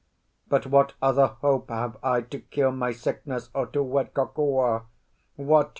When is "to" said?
2.21-2.39, 3.67-3.83